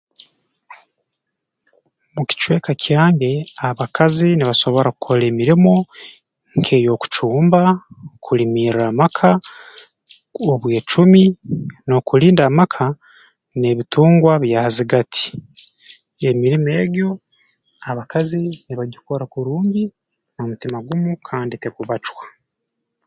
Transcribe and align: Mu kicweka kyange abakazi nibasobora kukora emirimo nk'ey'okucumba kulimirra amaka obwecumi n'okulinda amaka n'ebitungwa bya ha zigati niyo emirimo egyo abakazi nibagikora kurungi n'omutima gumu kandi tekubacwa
Mu 2.13 2.21
kicweka 2.29 2.71
kyange 2.83 3.31
abakazi 3.69 4.27
nibasobora 4.33 4.89
kukora 4.95 5.23
emirimo 5.31 5.73
nk'ey'okucumba 6.57 7.61
kulimirra 8.25 8.83
amaka 8.91 9.29
obwecumi 10.53 11.23
n'okulinda 11.87 12.43
amaka 12.49 12.85
n'ebitungwa 13.59 14.33
bya 14.43 14.59
ha 14.63 14.69
zigati 14.75 15.25
niyo 16.15 16.27
emirimo 16.35 16.69
egyo 16.83 17.09
abakazi 17.89 18.41
nibagikora 18.65 19.23
kurungi 19.33 19.83
n'omutima 20.35 20.77
gumu 20.87 21.11
kandi 21.27 21.53
tekubacwa 21.63 22.25